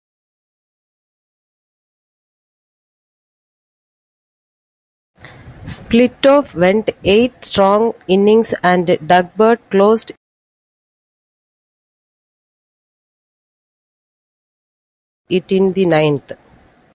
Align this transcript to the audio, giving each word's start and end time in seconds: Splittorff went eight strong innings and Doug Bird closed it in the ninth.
Splittorff 5.63 6.55
went 6.55 6.89
eight 7.03 7.45
strong 7.45 7.93
innings 8.07 8.51
and 8.63 8.97
Doug 9.07 9.31
Bird 9.35 9.59
closed 9.69 10.11
it 15.29 15.51
in 15.51 15.73
the 15.73 15.85
ninth. 15.85 16.31